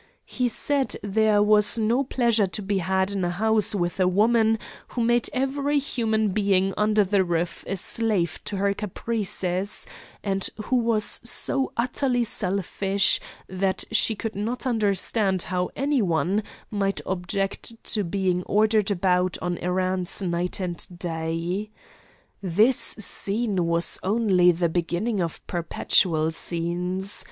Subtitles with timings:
[0.25, 4.57] He said there was no pleasure to be had in a house with a woman
[4.87, 9.85] who made every human being under the roof a slave to her caprices,
[10.23, 16.41] and who was so utterly selfish that she could not understand how any one
[16.71, 21.69] might object to being ordered about on errands night and day.
[22.41, 27.19] This scene was only the beginning of perpetual scenes.